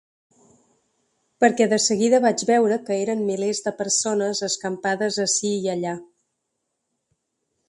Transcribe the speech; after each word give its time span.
Perquè 1.43 1.67
de 1.73 1.79
seguida 1.89 2.21
vaig 2.23 2.45
veure 2.51 2.79
que 2.87 2.97
eren 3.03 3.23
milers 3.29 3.63
de 3.69 3.75
persones, 3.85 4.43
escampades 4.51 5.23
ací 5.29 5.57
i 5.63 5.73
allà. 5.77 5.97